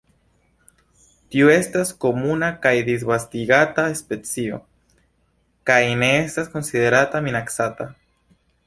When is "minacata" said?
7.31-7.91